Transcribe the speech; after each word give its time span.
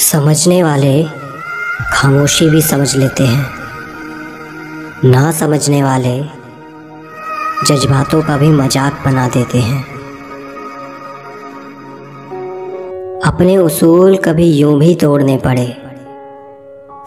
समझने 0.00 0.62
वाले 0.62 1.02
खामोशी 1.92 2.48
भी 2.50 2.62
समझ 2.62 2.96
लेते 2.96 3.24
हैं। 3.24 3.50
ना 5.04 5.32
समझने 5.32 5.82
वाले 5.82 6.22
जज्बातों 7.66 8.22
का 8.22 8.36
भी 8.36 8.48
मज़ाक 8.48 9.02
बना 9.04 9.28
देते 9.28 9.58
हैं। 9.58 9.82
अपने 13.24 13.56
उसूल 13.56 14.16
कभी 14.16 14.50
यूँ 14.52 14.78
भी 14.78 14.94
तोड़ने 14.94 15.36
पड़े। 15.36 15.66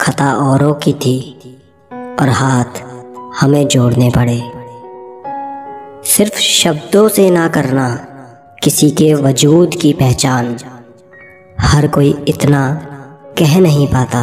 खता 0.02 0.34
औरों 0.34 0.74
की 0.74 0.94
थी 0.94 1.18
और 1.92 2.30
हाथ 2.30 2.82
हमें 3.42 3.68
जोड़ने 3.68 4.10
पड़े। 4.10 4.42
सिर्फ़ 6.10 6.40
शब्दों 6.40 7.08
से 7.10 7.30
ना 7.30 7.48
करना 7.48 7.90
किसी 8.64 8.92
के 8.92 9.14
वजूद 9.14 9.76
की 9.82 9.94
पहचान। 9.94 10.58
हर 11.64 11.88
कोई 11.88 12.10
इतना 12.28 12.62
कह 13.40 13.60
नहीं 13.60 13.88
पाता 13.88 14.22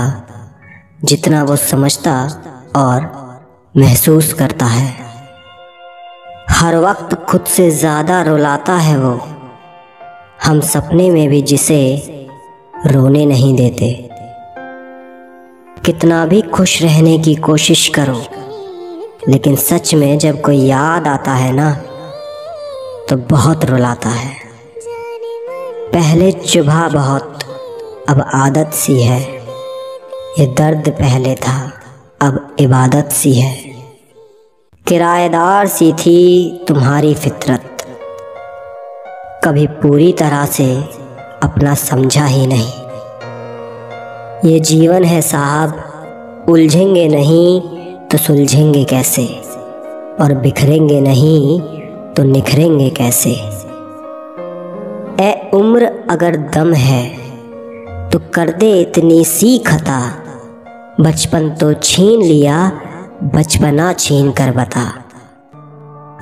जितना 1.05 1.43
वो 1.45 1.57
समझता 1.57 2.13
और 2.77 3.09
महसूस 3.75 4.33
करता 4.33 4.67
है। 4.67 4.89
हर 6.51 6.77
वक्त 6.77 7.15
खुद 7.25 7.45
से 7.47 7.71
ज़्यादा 7.71 8.21
रुलाता 8.23 8.75
है 8.77 8.97
वो। 8.99 9.15
हम 10.45 10.61
सपने 10.63 11.11
में 11.11 11.29
भी 11.29 11.41
जिसे 11.43 11.81
रोने 12.87 13.25
नहीं 13.27 13.55
देते। 13.57 13.93
कितना 15.85 16.25
भी 16.27 16.41
खुश 16.51 16.81
रहने 16.83 17.19
की 17.19 17.35
कोशिश 17.41 17.89
करो, 17.89 18.21
लेकिन 19.29 19.57
सच 19.59 19.95
में 19.95 20.19
जब 20.19 20.41
कोई 20.43 20.59
याद 20.59 21.09
आता 21.09 21.33
है 21.35 21.53
ना 21.53 21.73
तो 23.09 23.17
बहुत 23.31 23.65
रुलाता 23.65 24.11
है। 24.11 24.40
पहले 25.93 26.33
चुभा 26.33 26.89
बहुत, 26.89 27.39
अब 28.09 28.31
आदत 28.35 28.71
सी 28.75 29.03
है। 29.03 29.21
ये 30.39 30.47
दर्द 30.47 30.91
पहले 30.91 31.35
था, 31.35 31.73
अब 32.23 32.57
इबादत 32.59 33.09
सी 33.13 33.35
है। 33.35 33.57
किराएदार 34.89 35.67
सी 35.67 35.93
थी 35.93 36.51
तुम्हारी 36.69 37.15
फितरत। 37.15 37.83
कभी 39.45 39.67
पूरी 39.67 40.13
तरह 40.13 40.47
से 40.47 40.77
अपना 41.43 41.75
समझा 41.75 42.25
ही 42.25 42.47
नहीं। 42.47 42.73
ये 44.51 44.61
जीवन 44.61 45.05
है 45.05 45.23
साहब, 45.23 45.85
उलझेंगे 46.49 47.09
नहीं 47.09 47.61
तो 48.09 48.19
सुलझेंगे 48.19 48.85
कैसे? 48.85 49.27
और 50.21 50.35
बिखरेंगे 50.35 51.01
नहीं 51.01 51.61
तो 52.15 52.23
निखरेंगे 52.23 52.91
कैसे? 52.91 53.61
ए 55.21 55.51
उम्र 55.55 55.87
अगर 56.11 56.37
दम 56.37 56.73
है 56.75 57.09
तो 58.11 58.19
कर 58.19 58.51
दे 58.51 58.81
इतनी 58.81 59.25
सी 59.25 59.59
खता। 59.59 60.01
बचपन 61.01 61.51
तो 61.51 61.73
छीन 61.75 62.23
लिया, 62.23 62.73
बचपना 63.35 63.93
छीन 63.93 64.31
कर 64.33 64.51
बता। 64.51 64.83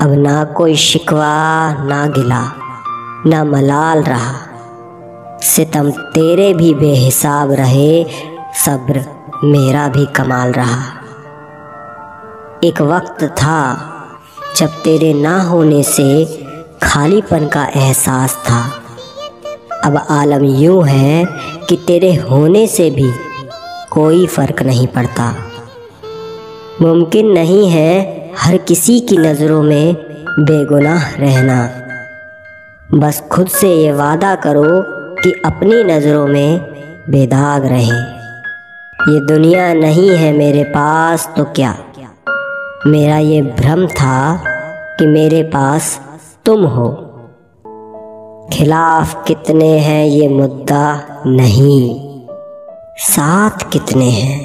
अब 0.01 0.13
ना 0.13 0.45
कोई 0.45 0.77
शिकवा, 0.77 1.73
ना 1.85 2.07
गिला, 2.07 2.43
ना 3.27 3.45
मलाल 3.45 4.03
रहा। 4.03 4.35
सितम 5.43 5.91
तेरे 5.91 6.55
भी 6.55 6.75
बेहिसाब 6.75 7.53
रहे, 7.53 8.05
सब्र 8.65 9.05
मेरा 9.45 9.89
भी 9.89 10.07
कमाल 10.07 10.53
रहा। 10.53 10.83
एक 12.65 12.83
वक्त 12.83 13.25
था, 13.25 13.61
जब 14.57 14.67
तेरे 14.67 15.15
ना 15.15 15.43
होने 15.43 15.83
से 15.83 16.25
खालीपन 16.83 17.47
का 17.47 17.65
एहसास 17.65 18.37
था। 18.37 18.78
अब 19.85 20.07
आलम 20.11 20.45
यूँ 20.45 20.87
है 20.87 21.25
कि 21.69 21.77
तेरे 21.87 22.15
होने 22.15 22.67
से 22.67 22.91
भी 22.91 23.13
कोई 23.93 24.27
फ़र्क 24.27 24.63
नहीं 24.63 24.87
पड़ता। 24.87 25.35
मुमकिन 26.83 27.27
नहीं 27.27 27.71
है 27.71 28.31
हर 28.39 28.57
किसी 28.57 29.01
की 29.01 29.17
नज़रों 29.17 29.63
में 29.63 29.95
बेगुनाह 30.39 31.11
रहना। 31.11 31.71
बस 32.95 33.29
खुद 33.33 33.47
से 33.47 33.75
ये 33.75 33.93
वादा 33.93 34.35
करो 34.35 34.83
कि 35.23 35.43
अपनी 35.45 35.85
नज़रों 35.85 36.27
में 36.27 36.61
बेदाग 37.11 37.67
रहे। 37.67 38.19
ये 39.13 39.27
दुनिया 39.27 39.75
नहीं 39.75 40.11
है 40.11 40.33
मेरे 40.33 40.65
पास 40.65 41.33
तो 41.37 41.45
क्या? 41.45 41.79
मेरा 42.87 43.19
ये 43.19 43.43
भ्रम 43.43 43.87
था 43.87 44.45
कि 44.99 45.07
मेरे 45.07 45.43
पास 45.43 46.01
तुम 46.45 46.65
हो। 46.65 47.08
खिलाफ 48.53 49.25
कितने 49.27 49.79
हैं 49.79 50.05
ये 50.07 50.29
मुद्दा 50.29 51.07
नहीं। 51.27 52.01
साथ 52.99 53.71
कितने 53.73 54.11
हैं 54.11 54.39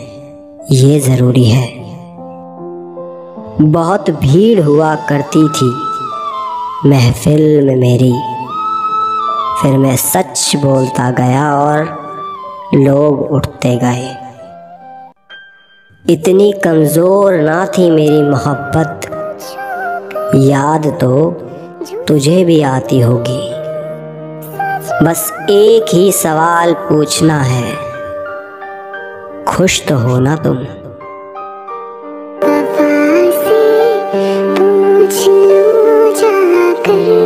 ये 0.71 0.99
ज़रूरी 0.99 1.43
है। 1.43 1.67
बहुत 3.61 4.09
भीड़ 4.09 4.59
हुआ 4.59 4.95
करती 4.95 5.47
थी 5.49 5.69
महफिल 6.89 7.67
में 7.67 7.75
मेरी। 7.75 8.11
फिर 9.61 9.77
मैं 9.77 9.95
सच 9.95 10.55
बोलता 10.55 11.11
गया 11.11 11.55
और 11.55 11.85
लोग 12.75 13.21
उठते 13.31 13.75
गए। 13.75 14.11
इतनी 16.13 16.51
कमज़ोर 16.51 17.33
ना 17.33 17.65
थी 17.65 17.91
मेरी 17.91 18.21
मोहब्बत। 18.21 19.09
याद 20.35 20.87
तो 21.01 21.31
तुझे 22.07 22.45
भी 22.45 22.61
आती 22.61 22.99
होगी। 22.99 23.52
बस 25.01 25.33
एक 25.49 25.85
ही 25.93 26.11
सवाल 26.11 26.73
पूछना 26.73 27.39
है। 27.39 27.75
खुश 29.43 29.87
तो 29.87 29.97
हो 29.97 30.19
ना 30.19 30.35
तुम? 30.35 30.57
पूछ 34.57 35.27
लो 35.27 36.13
जाकर। 36.13 37.22